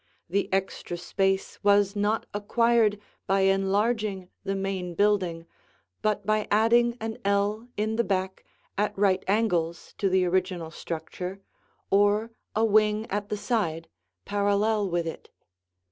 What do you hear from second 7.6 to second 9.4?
in the back at right